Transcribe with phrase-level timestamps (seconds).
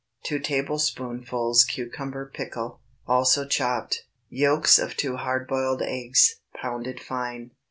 [0.23, 4.05] 2 tablespoonfuls cucumber pickle, also chopped.
[4.29, 7.51] Yolks of 2 hard boiled eggs, pounded fine.